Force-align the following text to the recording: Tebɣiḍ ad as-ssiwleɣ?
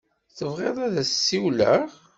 Tebɣiḍ 0.37 0.77
ad 0.85 0.95
as-ssiwleɣ? 1.03 1.89